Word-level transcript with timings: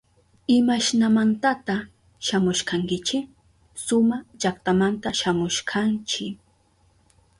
¿Imashnamantata 0.57 1.75
shamushkankichi? 2.27 3.17
Suma 3.85 4.17
llaktamanta 4.41 5.07
shamushkanchi. 5.19 6.25